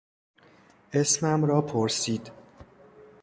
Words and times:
اسمم 0.93 1.45
را 1.45 1.61
پرسید. 1.61 2.31